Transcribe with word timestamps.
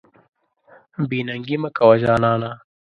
بې 1.09 1.19
ننګي 1.27 1.57
مه 1.61 1.69
کوه 1.77 1.95
جانانه. 2.03 2.51